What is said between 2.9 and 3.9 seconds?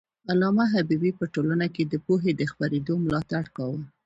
ملاتړ کاوه.